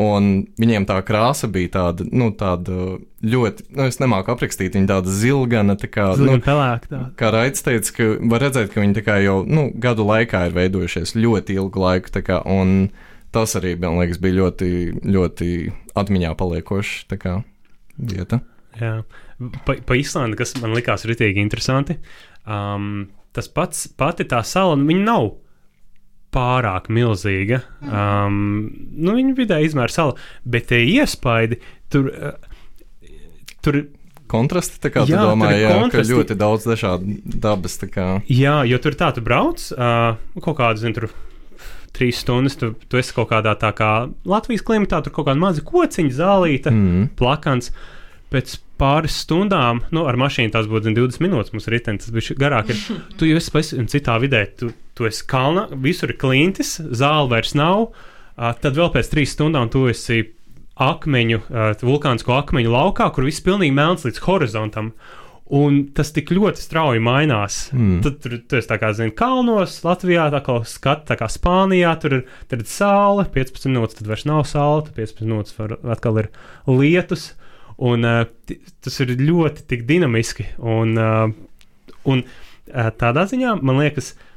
[0.00, 2.94] Un viņiem tā krāsa bija tāda, nu, tāda
[3.28, 7.00] ļoti, nu, es nemāku aprakstīt, viņa tāda zilgana, tā kā, nu, Nu, pelēk, tā.
[7.20, 10.56] kā Raits teica, ka var redzēt, ka viņi tā kā jau nu, gadu laikā ir
[10.56, 12.14] veidojušies ļoti ilgu laiku.
[12.14, 12.88] tā Kā, un
[13.36, 14.70] tas arī, man liekas, bija ļoti,
[15.04, 15.50] ļoti
[16.00, 17.36] atmiņā paliekošs tā kā
[18.00, 18.40] vieta.
[18.80, 19.02] Jā,
[19.66, 21.98] pa, pa Islandi, kas man likās rītīgi interesanti,
[22.48, 25.34] um, tas pats, pati tā sala, nu, viņa nav
[26.32, 27.62] pārāk milzīga.
[27.84, 31.60] Um, nu, viņa vidēji izmēra sala, bet tie iespaidi
[31.92, 32.08] tur.
[32.12, 33.10] Uh,
[33.62, 33.84] tur
[34.32, 37.74] Kontrasti, tā kā Jā, tu domā, ir jā, ka ļoti daudz dažādu dabas,
[38.32, 41.10] jā, jo tur tā tu brauc uh, kaut kādu, zinu, tur
[41.92, 43.90] trīs stundas, tu, tu esi kaut kādā tā kā
[44.28, 46.72] Latvijas klimatā, tur kaut kāda maza kociņa, zālīta.
[46.72, 47.74] mm, plakans.
[48.32, 52.14] Pēc pāris stundām, nu, ar mašīnu tas būtu zin, 20 minūtes, mums ir ritenis, tas
[52.16, 52.72] bija garāk.
[52.72, 52.80] Ir.
[53.20, 57.54] Tu jau esi pavisam citā vidē, tu, tu esi kalnā, visur ir klintis, zāle vairs
[57.58, 57.90] nav.
[58.36, 60.22] Tad vēl pēc trīs stundām tu esi
[60.82, 61.42] akmeņu,
[61.84, 64.92] vulkānisko akmeņu laukā, kur viss pilnīgi melns līdz horizontam.
[65.52, 67.66] Un tas tik ļoti strauji mainās.
[67.76, 67.98] Mm.
[68.04, 72.14] Tad tur tu esi kā, zini, kalnos, Latvijā, tā kā skats, tā kā Spānijā, tur
[72.16, 76.22] ir, tur ir saule, 15 minūtes, tad vairs nav saule, tad 15 minūtes var, atkal
[76.22, 76.30] ir
[76.70, 77.34] lietus.
[77.82, 78.06] Un
[78.48, 80.48] ti- tas ir ļoti dinamiski.
[80.56, 80.96] Un,
[82.08, 82.24] un
[82.72, 84.31] tādā ziņā man liekas, uh,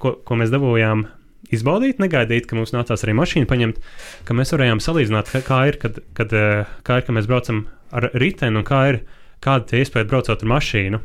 [0.00, 1.06] ko, ko mēs dabūjām
[1.54, 3.80] izbaudīt, negaidīt, ka mums nācās arī mašīnu paņemt,
[4.28, 7.66] ka mēs varējām salīdzināt, kā, kā ir, kad, kad, uh, kā ir, kad mēs braucam
[7.94, 9.02] ar riteni un kā ir,
[9.44, 11.02] kāda ir iespēja braucot ar mašīnu.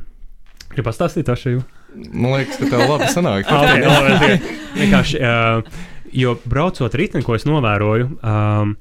[0.69, 1.65] Gribu pastāstīt to šīm?
[1.95, 3.49] man liekas, ka tev labi sanāk.
[3.53, 5.79] Ah, okay, labi, vienkārši, uh,
[6.15, 8.75] jo braucot riteni, ko es novēroju, um,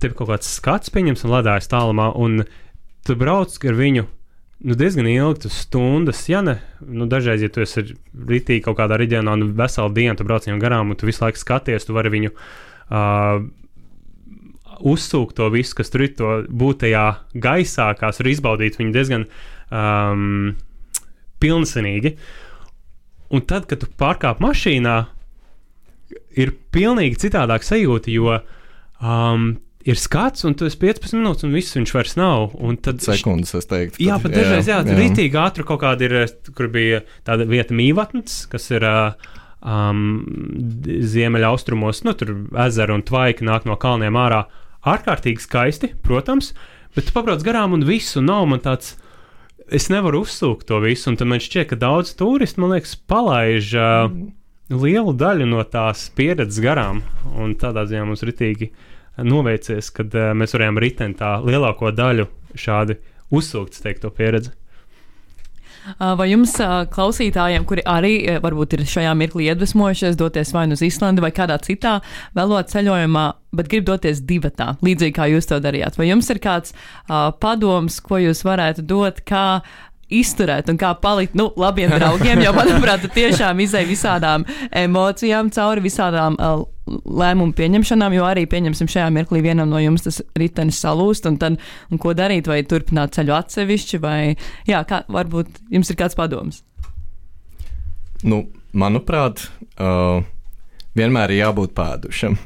[0.00, 2.44] tev ir kaut kāds skats, pieņems, un ledājas tālumā, un
[3.06, 4.06] tu brauc ar viņu.
[4.62, 6.58] Nu, diezgan ilgi, tas stundas, ja ne.
[6.80, 7.82] Nu, dažreiz, ja tu esi
[8.14, 11.40] rītīgi kaut kādā reģionā, un veselu dienu tu brauc viņam garām, un tu visu laiku
[11.40, 13.42] skaties, tu vari viņu uh,
[14.94, 19.26] uzsūkt to visu, kas tur ir, to būt tajā gaisā, kas var izbaudīt viņu diezgan
[19.74, 20.54] um,
[21.42, 22.14] pilnsenīgi.
[23.34, 24.96] Un tad, kad tu pārkāp mašīnā,
[26.38, 31.76] ir pilnīgi citādāk sajūta, jo um, ir skats, un tu esi 15 minūtes, un viss
[31.76, 32.54] viņš vairs nav.
[32.56, 34.00] Un tad Sekundes, es teiktu.
[34.04, 34.96] Jā, pat, dažreiz, jā, jā.
[34.98, 36.16] rītīgi ātri kaut kāda ir,
[36.56, 40.04] kur bija tāda vieta mīvatnes, kas ir um,
[41.14, 42.32] ziemeļaustrumos, nu, tur
[42.64, 44.46] ezera un tvaika nāk no kalniem ārā.
[44.88, 46.52] Ārkārtīgi skaisti, protams,
[46.96, 48.96] bet tu pabrauc garām un visu nav man tāds.
[49.72, 53.70] Es nevaru uzsūkt to visu, un tad man šķiet, ka daudz turistu, man liekas, palaiž
[53.80, 54.10] uh,
[54.68, 57.00] lielu daļu no tās pieredzes garām.
[57.40, 58.68] Un tādā ziņā mums ritīgi
[59.22, 62.98] noveicies, kad uh, mēs varējām riteni tā lielāko daļu šādi
[63.34, 64.54] uzsūkt, teikt, to pieredzi.
[66.00, 66.54] Vai jums,
[66.94, 71.58] klausītājiem, kuri arī varbūt ir šajā mirklī iedvesmojušies doties vai nu uz Islandi vai kādā
[71.60, 71.98] citā
[72.36, 76.72] vēlot ceļojumā, bet grib doties divatā, līdzīgi kā jūs to darījāt, vai jums ir kāds
[76.72, 79.60] uh, padoms, ko jūs varētu dot, kā
[80.20, 82.42] izturēt un kā palikt nu, labiem draugiem.
[82.44, 84.46] Jo, manuprāt, tiešām izēja visādām
[84.84, 90.20] emocijām cauri, visādām uh, lēmumu pieņemšanām, jo arī pieņemsim šajā mirklī vienam no jums tas
[90.38, 91.56] ritenis salūst, un tad,
[91.90, 94.18] un ko darīt, vai turpināt ceļu atsevišķi, vai,
[94.68, 96.62] jā, kā, varbūt jums ir kāds padoms.
[98.24, 99.46] Nu, manuprāt,
[99.76, 100.24] uh,
[100.98, 102.36] vienmēr ir jābūt pēdušam.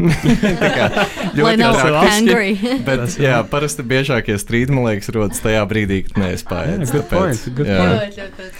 [1.44, 2.54] Lai nav angry.
[2.86, 6.94] bet, jā, parasti biežākie strīdi, man liekas, rodas tajā brīdī, kad nespējas.
[6.94, 7.78] Good point, good jā.
[7.84, 8.18] point.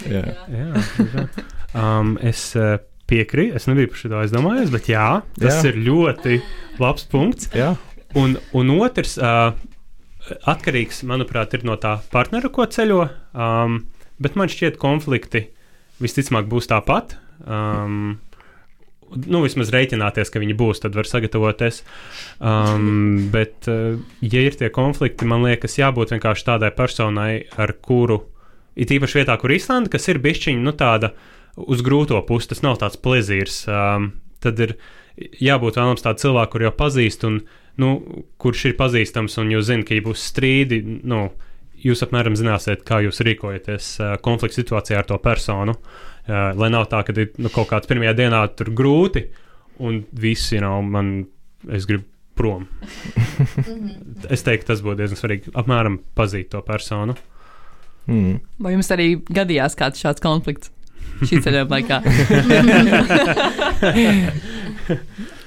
[0.09, 0.23] Jā.
[0.53, 1.25] Jā, jā.
[1.77, 2.77] Um, es uh,
[3.09, 5.71] piekrītu, es nebiju par šo aizdomājies, bet jā, tas jā.
[5.71, 6.39] ir ļoti
[6.81, 7.49] labs punkts.
[7.57, 7.73] Jā.
[8.17, 9.51] Un, un otrs, uh,
[10.49, 13.83] atkarīgs, manuprāt, ir no tā partnera, ko ceļo, um,
[14.21, 15.47] bet man šķiet, konflikti
[16.01, 17.17] visticamāk būs tāpat.
[17.45, 18.17] Um,
[19.15, 21.81] nu, vismaz rēķināties, ka viņi būs, tad var sagatavoties.
[22.39, 28.21] Um, bet, uh, ja ir tie konflikti, man liekas, jābūt vienkārši tādai personai, ar kuru,
[28.79, 31.13] it īpaši vietā, kur Islanda, kas ir bišķiņa, nu, tāda
[31.59, 33.63] uz grūto pusi, tas nav tāds plezīrs.
[33.69, 34.77] Um, tad ir
[35.43, 37.41] jābūt vēlams tādam cilvēkam, kur jau pazīst, un
[37.79, 37.93] nu,
[38.39, 40.83] kurš ir pazīstams, un jūs zināt, ka ja būs strīdi.
[41.03, 41.29] Nu,
[41.79, 45.77] Jūs apmēram zināsiet, kā jūs rīkojaties uh, konflikta situācijā ar to personu.
[45.77, 49.25] Uh, Uh, lai nav tā, ka ir nu, kaut kāds pirmajā dienā tur grūti,
[49.81, 51.23] un visi nav man,
[51.73, 52.05] es gribu
[52.39, 52.67] prom.
[54.33, 55.51] es teiktu, tas būtu diezgan svarīgi.
[55.59, 57.17] Apmēram pazīt to personu.
[58.09, 58.39] Mm.
[58.63, 60.71] Vai jums arī gadījās kāds šāds konflikts?
[61.19, 61.97] Šī ceļojuma laikā.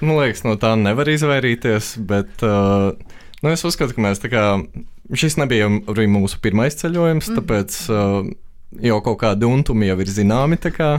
[0.02, 2.92] Man liekas, no tā nevar izvairīties, bet uh,
[3.42, 4.44] nu, es uzskatu, ka mēs tā kā
[5.18, 7.38] šis nebija arī mūsu pirmais ceļojums, mm.
[7.38, 8.26] tāpēc uh,
[8.80, 10.58] jau kaut kādi untumi jau ir zināmi.
[10.72, 10.96] Kā,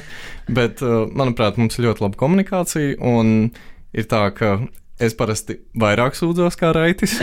[0.51, 2.97] bet, uh, manuprāt, mums ir ļoti laba komunikācija.
[3.01, 3.51] Un
[3.93, 4.57] ir tā, ka
[5.01, 7.15] es parasti vairāk sūdzos kā raitis.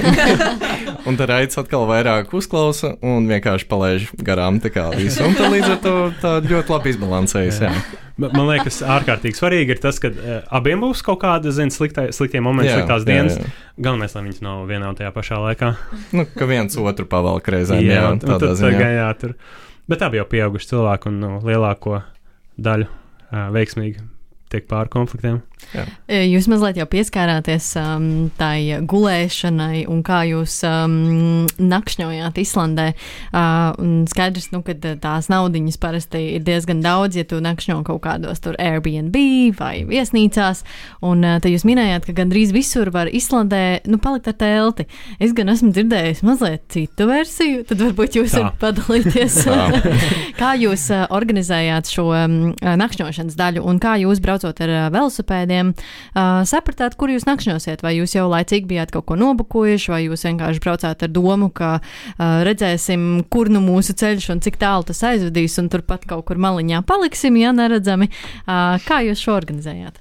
[1.09, 4.61] un tad raitis atkal vairāk uzklausa un vienkārši palaiž garām
[4.97, 5.25] visu.
[5.25, 7.61] Un tad līdz ar to tā ļoti labi izbalansējas.
[7.63, 7.73] Jā.
[7.73, 8.07] Jā.
[8.21, 12.43] Man liekas, ārkārtīgi svarīgi ir tas, ka uh, abiem būs kaut kāda zin, sliktai, sliktie
[12.45, 13.39] momenti, jā, sliktās dienas.
[13.39, 13.55] Jā, jā.
[13.87, 15.71] Galvenais, lai viņas nav vienā un tajā pašā laikā.
[16.19, 17.81] nu, ka viens otru pavalk reizēm.
[17.87, 18.77] Jā, jā tādā ziņā.
[18.77, 19.37] Tā, jā, tur.
[19.90, 21.96] Bet abi jau pieauguši cilvēki un no, nu, lielāko
[22.62, 24.05] daļu uh, veiksmīgi
[24.53, 25.40] tiek pāri konfliktiem.
[25.70, 25.85] Jā.
[26.11, 28.07] E, jūs mazliet jau pieskārāties um,
[28.38, 32.87] tai gulēšanai un kā jūs um, nakšņojāt Islandē.
[33.31, 38.42] Uh, skaidrs, nu, ka tās naudiņas parasti ir diezgan daudz, ja tu nakšņo kaut kādos
[38.42, 39.14] tur Airbnb
[39.61, 40.64] vai viesnīcās.
[41.07, 44.88] Un uh, te jūs minējāt, ka gandrīz visur var Islandē nu, palikt ar telti.
[45.23, 49.38] Es gan esmu dzirdējis mazliet citu versiju, tad varbūt jūs varat padalīties.
[50.40, 55.50] kā jūs uh, organizējāt šo um, nakšņošanas daļu un kā jūs braucot ar uh, velosipēdiem?
[55.51, 55.75] Cilvēkiem,
[56.15, 57.83] uh, sapratāt, kur jūs nakšņosiet.
[57.83, 61.81] Vai jūs jau laicīgi bijāt kaut ko nobukojuši, vai jūs vienkārši braucāt ar domu, ka
[61.81, 66.41] uh, redzēsim, kur nu mūsu ceļš un cik tālu tas aizvedīs, un turpat kaut kur
[66.41, 68.11] maliņā paliksim, ja neredzami.
[68.47, 70.01] Uh, kā jūs šo organizējāt?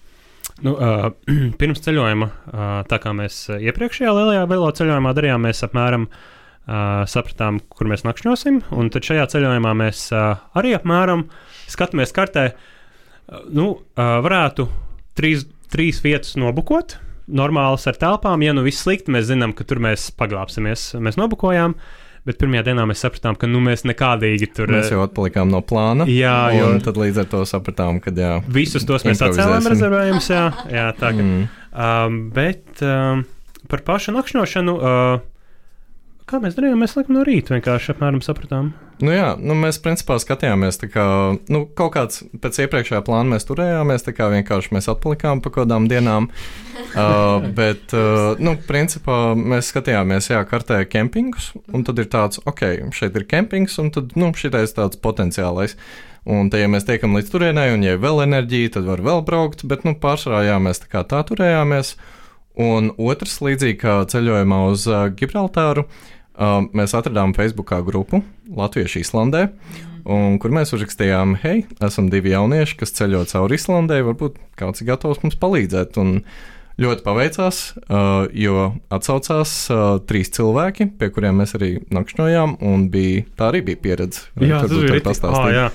[0.62, 1.12] Nu, uh,
[1.60, 7.62] pirms ceļojuma, uh, tā kā mēs iepriekšējā lielajā velo ceļojumā darījām, mēs apmēram uh, sapratām,
[7.72, 8.66] kur mēs nakšņosim.
[8.76, 11.30] Un tad šajā ceļojumā mēs uh, arī apmēram
[11.72, 12.52] skatāmies kartē.
[12.52, 14.68] Uh, nu, uh, varētu
[15.20, 16.98] trīs, trīs vietas nobukot.
[17.30, 20.96] Normāls ar telpām, ja nu viss slikti, mēs zinām, ka tur mēs paglāpsimies.
[20.98, 21.76] Mēs nobukojām,
[22.26, 24.72] bet pirmajā dienā mēs sapratām, ka nu, mēs nekādīgi tur.
[24.74, 26.10] Mēs jau atpalikām no plāna.
[26.10, 28.40] Jā, jo tad līdz ar to sapratām, ka jā.
[28.50, 31.26] Visus tos mēs atcēlām rezervējumus, jā, jā tā kā.
[31.26, 31.50] Mm.
[31.70, 33.28] Um, bet um,
[33.70, 34.80] par pašu nakšņošanu.
[34.80, 35.28] Uh,
[36.30, 36.78] Kā mēs darījām?
[36.84, 38.68] Mēs laikam no rīta vienkārši apmēram sapratām.
[39.02, 41.06] Nu jā, nu mēs principā skatījāmies, kā
[41.50, 45.88] nu, kaut kāds pēc iepriekšējā plāna mēs turējāmies, tā kā vienkārši mēs atpalikām pa kādām
[45.90, 46.28] dienām.
[47.00, 52.62] uh, bet, uh, nu, principā mēs skatījāmies, jā, kartē kempingus, un tad ir tāds, ok,
[52.94, 55.78] šeit ir kempings, un tad, nu, šitais tāds potenciālais.
[56.30, 59.26] Un, te, ja mēs tiekam līdz turienei, un ja ir vēl enerģija, tad var vēl
[59.26, 61.96] braukt, bet, nu, pārsvarā, jā, mēs tā kā tā turējāmies.
[62.60, 68.22] Un otrs, līdzīgi kā ceļojumā uz uh, Gibraltāru, uh, mēs atradām Facebookā grupu
[68.56, 69.48] Latviešu Islandē,
[70.10, 74.90] un kur mēs uzrakstījām, hei, esam divi jaunieši, kas ceļo cauri Islandē, varbūt kāds ir
[74.94, 76.00] gatavs mums palīdzēt.
[76.02, 76.22] Un
[76.80, 83.26] ļoti paveicās, uh, jo atsaucās uh, trīs cilvēki, pie kuriem mēs arī nakšņojām, un bija,
[83.40, 84.30] tā arī bija pieredze.
[84.40, 85.28] Jā, tas bija.
[85.28, 85.68] Oh, jā,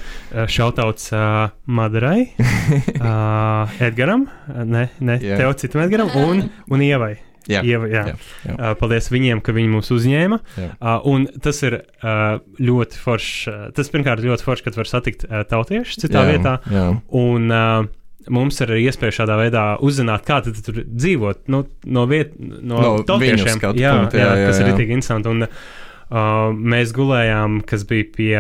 [0.48, 5.42] šautauts uh, Madarai, uh, Edgaram, ne, ne Jā.
[5.42, 7.14] tev citam Edgaram un, un Ievai.
[7.50, 8.04] Jā, Ieva, jā.
[8.09, 8.14] jā,
[8.46, 8.54] jā.
[8.54, 10.38] Uh, paldies viņiem, ka viņi mūs uzņēma.
[10.57, 13.35] Uh, un tas ir uh, ļoti forši.
[13.50, 16.57] Uh, tas pirmkārt ļoti forši, kad var satikt uh, tautiešus citā jā, vietā.
[16.72, 16.87] Jā.
[17.20, 17.85] Un uh,
[18.33, 22.80] mums ir arī iespēja šādā veidā uzzināt, kā tad tur dzīvot nu, no vietas, no,
[22.80, 23.61] No tautiešiem.
[23.76, 24.76] Jā, jā, jā, jā, kas ir jā.
[24.80, 25.35] tik interesanti.
[25.35, 28.37] Un, uh, mēs gulējām, kas bija pie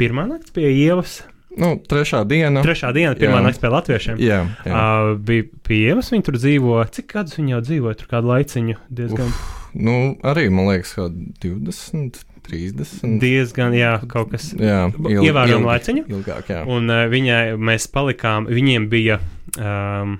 [0.00, 1.20] pirmā nakts pie ievas.
[1.58, 2.62] Nu, trešā diena.
[2.62, 3.44] Trešā diena, pirmā Jā.
[3.48, 4.18] nakts pie latviešiem.
[4.22, 4.70] Jā, jā.
[4.70, 6.76] Uh, bija pie ievas, viņi tur dzīvo.
[6.94, 7.98] Cik gadus viņi jau dzīvoja?
[7.98, 9.32] Tur kādu laiciņu diezgan.
[9.74, 11.08] Nu, arī man liekas, ka
[11.42, 13.18] 20, 30.
[13.22, 14.52] Diezgan, jā, kaut kas.
[14.54, 16.04] Ilg- Ievērojami laiciņu.
[16.10, 16.62] Ilgāk, jā.
[16.70, 19.18] Un uh, viņai mēs palikām, viņiem bija
[19.58, 20.16] um,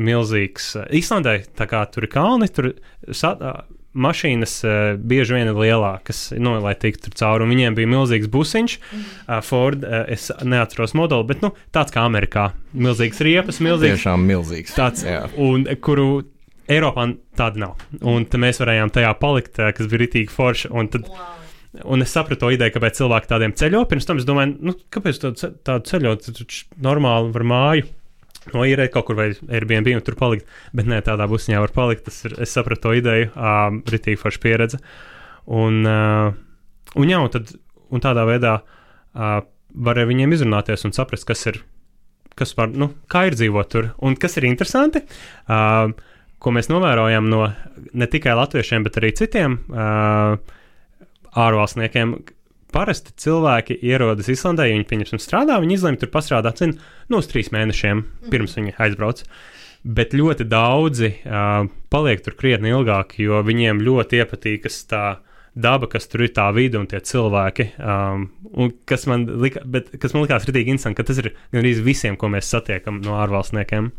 [0.00, 0.72] milzīgs.
[0.80, 2.72] Uh, Īslandē tā kā tur ir kalni, tur
[3.12, 3.60] sa, uh,
[3.94, 7.46] mašīnas uh, bieži vien ir lielākas, nu, lai tiktu tur cauri.
[7.46, 12.04] Un viņiem bija milzīgs busiņš, uh, Ford, uh, es neatceros modeli, bet nu, tāds kā
[12.06, 12.50] Amerikā.
[12.74, 13.98] Milzīgs riepas, milzīgs.
[13.98, 14.76] Tiešām milzīgs.
[14.78, 15.24] Tāds, Jā.
[15.40, 16.22] un, kuru
[16.70, 17.84] Eiropā tāda nav.
[18.06, 20.72] Un tad mēs varējām tajā palikt, uh, kas bija ritīgi forši.
[20.74, 21.10] Un tad,
[21.86, 23.84] Un es sapratu to ideju, kāpēc cilvēki tādiem ceļo.
[23.86, 27.84] Pirms tam es domāju, nu, kāpēc tādu, tādu ceļot, tad normāli var māju
[28.54, 30.48] noīrēt kaut kur vai Airbnb un tur palikt.
[30.76, 32.06] Bet nē, tādā busiņā var palikt.
[32.08, 34.80] Tas ir, es sapratu to ideju, um, ritīgi forša pieredze.
[35.50, 36.30] Un, uh,
[36.96, 37.52] un, jā, un, tad,
[37.90, 41.60] un tādā veidā uh, var ar viņiem izrunāties un saprast, kas ir,
[42.38, 43.92] kas var, nu, kā ir dzīvot tur.
[44.06, 45.04] Un kas ir interesanti,
[45.50, 45.92] uh,
[46.40, 47.44] ko mēs novērojam no
[47.92, 49.60] ne tikai latviešiem, bet arī citiem.
[49.68, 50.58] Uh,
[51.38, 52.14] ārvalstniekiem.
[52.70, 56.76] Parasti cilvēki ierodas Islandē, ja viņi pieņemsim strādā, viņi izlemj tur pastrādāt, zin,
[57.10, 59.24] nu, uz trīs mēnešiem pirms viņi aizbrauc.
[59.80, 65.04] Bet ļoti daudzi uh, paliek tur krietni ilgāk, jo viņiem ļoti iepatīkas tā
[65.56, 67.66] daba, kas tur ir, tā vide un tie cilvēki.
[67.80, 71.80] Um, un kas man, lika, bet, kas man likās rītīgi interesanti, ka tas ir gandrīz
[71.84, 73.90] visiem, ko mēs satiekam no ārvalstniekiem.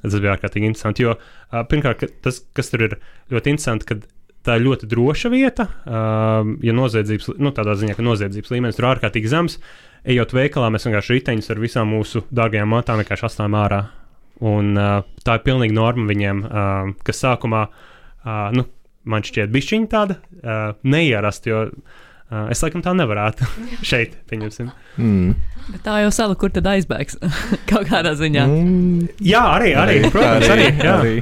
[0.00, 1.04] Tas bija ārkārtīgi interesanti.
[1.04, 2.96] Jo, uh, pirmkārt, tas, kas tur ir
[3.34, 4.06] ļoti interesanti, kad
[4.46, 5.66] tā ir ļoti droša vieta.
[5.84, 9.58] Uh, ja noziedzības, nu, tādā ziņā, ka noziedzības līmenis ir ārkārtīgi zems,
[10.08, 13.80] ejot veikalā, mēs vienkārši riteņus ar visām mūsu dārgajām mantām vienkārši atstājam ārā.
[14.50, 18.64] Un uh, tā ir pilnīgi norma viņiem, uh, kas sākumā, uh, nu,
[19.10, 21.66] man šķiet, bišķiņa tāda uh, neierasta,
[22.52, 23.46] es laikam tā nevarētu
[23.90, 24.70] šeit, pieņemsim.
[25.00, 25.32] Mm.
[25.70, 27.18] Bet tā jau sala, kur tad aizbēgs
[27.70, 28.46] kaut kādā ziņā.
[28.50, 29.08] Mm.
[29.26, 30.68] Jā, arī, arī, protams, arī.
[30.78, 30.96] Jā.
[30.98, 31.14] arī.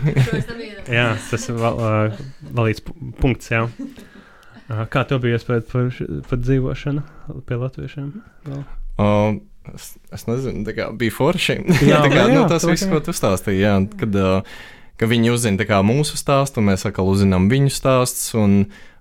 [0.98, 2.22] Jā, tas ir val, uh,
[2.56, 3.50] valīts pu- punkts.
[3.52, 3.66] Jā.
[3.68, 5.90] Uh, kā tev bija iespēja par,
[6.30, 8.08] par dzīvošanu pie latviešiem?
[8.48, 8.62] Vēl?
[9.04, 9.38] Um,
[9.74, 11.58] es, es nezinu, tā kā bija forši.
[11.84, 14.64] Jā, tā kā, jā, nu, tas to viss, ko tu stāstīji, jā, kad, uh,
[14.98, 18.32] ka viņi uzzina kā mūsu stāstu, mēs atkal uzzinām viņu stāstus.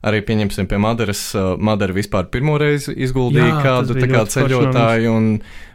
[0.08, 1.22] Arī pieņemsim pie Madaras.
[1.60, 5.30] Madara vispār pirmo reizi izguldīja Jā, kādu kā ceļotāju, un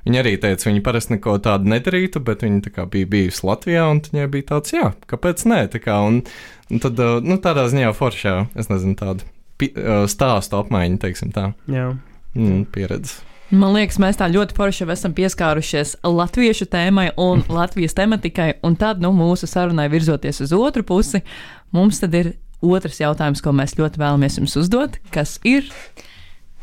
[0.07, 3.88] viņa arī teica, viņa parasti neko tādu nedarītu, bet viņa tā kā bija bijusi Latvijā,
[3.92, 6.23] un viņai bija tāds, jā, kāpēc nē, tā kā, un,
[6.71, 11.92] un tad, nu, tādā ziņā foršā, es nezinu, uh, stāstu apmaiņu, teiksim tā, Jā.
[12.38, 13.21] mm, pieredze.
[13.53, 19.03] Man liekas, mēs tā ļoti forši esam pieskārušies latviešu tēmai un Latvijas tematikai, un tad,
[19.05, 21.21] nu, mūsu sarunai virzoties uz otru pusi,
[21.77, 25.68] mums tad ir otrs jautājums, ko mēs ļoti vēlamies jums uzdot, kas ir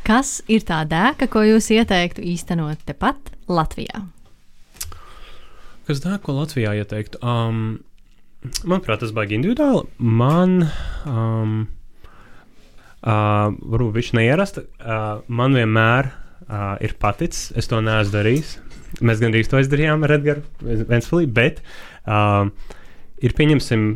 [0.09, 4.07] Kas ir tā dēka, ko jūs ieteiktu īstenot tepat Latvijā?
[5.85, 7.19] Kas dara, ko Latvijā ieteiktu?
[7.21, 7.81] Um,
[8.63, 9.83] manuprāt, tas baigi individuāli.
[9.99, 10.63] Man,
[11.09, 11.53] um,
[13.03, 18.57] uh, varbūt viņš neierasta, uh, man vienmēr uh, ir paticis, es to neesmu darījis.
[19.05, 22.49] Mēs gandrīz to izdarījām ar Edgars Ventspīlī, bet uh,
[23.21, 23.91] ir pieņemsim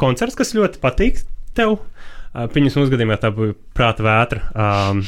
[0.00, 1.22] koncerts, kas ļoti patīk
[1.58, 1.78] tev.
[1.78, 4.42] Uh, Viņas mums gadījumā tā bija prāta vētra.
[4.54, 5.00] Um,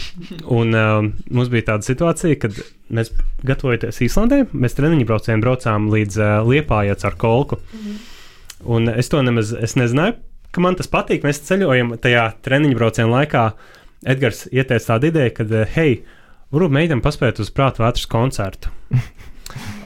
[0.51, 2.57] un um, mums bija tāda situācija, kad
[2.91, 3.13] mēs
[3.47, 7.61] gatavojamies Īslandē, mēs treniņu braucējiem braucām līdz uh, Liepājai ar kolku.
[8.67, 10.17] Un es to nemaz es nezināju,
[10.51, 11.23] ka man tas patīk.
[11.27, 13.47] Mēs ceļojam tajā treniņu brauciena laikā.
[14.03, 15.47] Edgars ieteica tādu ideju, ka,
[15.77, 16.01] hei,
[16.51, 18.75] varbūt mēģinām paspēt uz prāta vētras koncertu.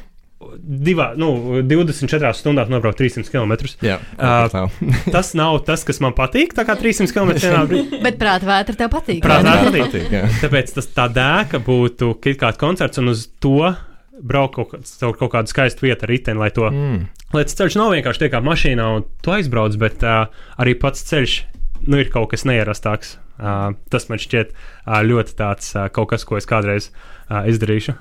[0.67, 3.53] Divā, nu, 24 stundās nobraukt 300 km.
[3.87, 4.65] Jā, Uh, tā.
[5.15, 6.57] Tas nav tas, kas man patīk.
[6.57, 8.01] Tā kā 300 km vienā brīdī.
[8.07, 9.21] Bet prāta vētra tev patīk.
[9.23, 9.43] Ne?
[9.47, 9.85] vētra.
[9.87, 10.09] patīk.
[10.17, 10.25] jā.
[10.43, 13.71] Tāpēc tas tā dēka būtu kaut kāds koncerts, un uz to
[14.17, 17.03] braukt kaut, caur kaut kādu skaistu vietu ar riteni, lai to Mm.
[17.37, 20.27] lai tas ceļš nav vienkārši tie kā mašīnā un tu aizbrauc, bet uh,
[20.59, 21.35] arī pats ceļš
[21.87, 23.19] nu, ir kaut kas neierastāks.
[23.37, 26.89] Uh, tas man šķiet uh, ļoti tāds uh, kaut kas, ko es kādreiz
[27.29, 27.93] uh, izdarīšu.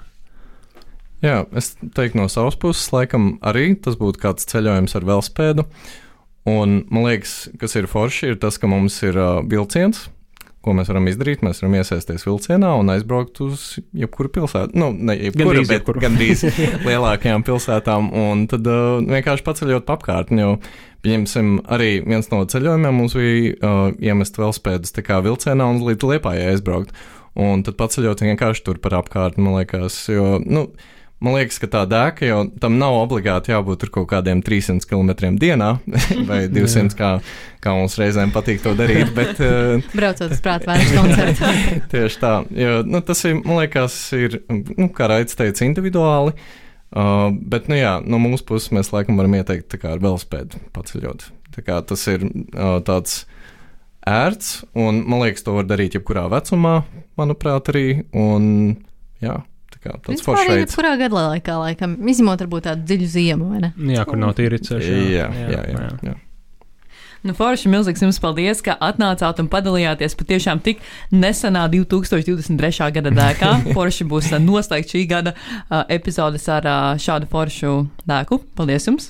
[1.26, 5.66] Jā, es teiktu no savas puses, laikam arī tas būtu kāds ceļojums ar velospēdu.
[6.46, 10.04] Un man liekas, kas ir forši, ir tas, ka mums ir uh, vilciens,
[10.66, 11.42] ko mēs varam izdarīt.
[11.46, 13.64] Mēs varam iesaisties vilcienā un aizbraukt uz
[13.98, 14.78] jebkuru pilsētu.
[14.78, 16.04] Nu, ne jebkuru, Gandrīz bet jebkuru.
[16.04, 16.46] gandrīz
[16.90, 18.12] lielākajām pilsētām.
[18.22, 20.44] Un tad uh, vienkārši paceļot pa apkārtni.
[20.46, 20.56] Jo,
[21.06, 26.94] pieņemsim, arī viens no ceļojumiem mums bija uh, iemest kā vilcienā un līdz liepājai aizbraukt.
[27.36, 30.70] Un tad paceļot vienkārši tur par apkārtni, man liekas, jo, nu,
[31.24, 35.70] Man liekas, ka tā dēka jau tam nav obligāti jābūt kaut kādiem 300 km dienā
[36.30, 37.12] vai 200, kā,
[37.64, 39.14] kā mums reizēm patīk to darīt.
[39.16, 41.54] Bet, uh, Braucot uz prātu vērts koncertu.
[41.94, 46.36] Tieši tā, jo nu, tas ir, man liekas, ir, nu, kā Raits teica, individuāli.
[46.96, 50.62] Uh, bet, nu jā, no mūsu puses mēs laikam varam ieteikt tā kā ar velospēdu
[50.76, 51.26] paceļot.
[51.56, 53.24] Tā kā tas ir uh, tāds
[54.06, 56.78] ērts, un man liekas, to var darīt jebkurā vecumā,
[57.20, 57.88] manuprāt, arī.
[58.14, 58.76] Un,
[59.24, 59.40] jā,
[59.86, 60.66] kā tāds foršs veids.
[60.66, 63.74] jebkurā gada laikā, laikam, izņemot varbūt tādu dziļu ziemu, vai ne?
[63.96, 64.94] Jā, kur nav tīri ceļš.
[65.14, 65.90] Jā, jā, jā.
[66.10, 66.20] jā.
[67.26, 72.92] Nu, Forši, milzīgs jums paldies, ka atnācāt un padalījāties patiešām tik nesenā 2023.
[73.00, 73.52] gada dēkā.
[73.76, 78.44] Forši būs ā, noslēgt šī gada uh, epizodes ar uh, šādu foršu dēku.
[78.54, 79.10] Paldies jums!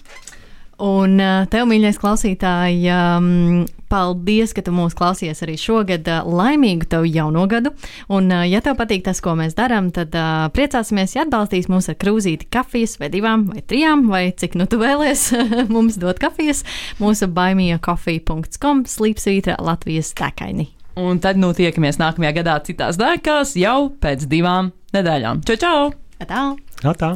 [0.83, 3.61] Un uh, tev, mīļais klausītāj, um,
[3.91, 6.07] paldies, ka tu mūs klausies arī šogad.
[6.11, 7.71] Uh, laimīgu tev jauno gadu!
[8.11, 10.15] Un, uh, ja tev patīk tas, ko mēs darām, tad
[10.55, 14.81] priecāsimies, ja atbalstīs mūs ar krūzīti kafijas, vai divām, vai trijām, vai cik nu tu
[14.83, 15.29] vēlies
[15.73, 16.65] mums dot kafijas.
[16.99, 20.73] Mūsu baimīja.com slīpsvītra Latvijas tekaini.
[20.99, 25.43] Un tad nu tiekamies nākamajā gadā citās dēkās jau pēc divām nedēļām.
[25.47, 25.93] Čau, čau!
[26.23, 26.47] Tā!
[26.83, 27.15] Jā, tā.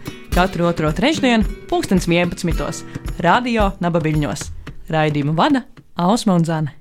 [0.31, 2.85] Katru otro trešdienu, pulkstens 11.
[3.19, 4.45] Radio Nabaviļņos.
[4.87, 5.65] Raidījumu vada
[5.99, 6.80] Ausma un Zana.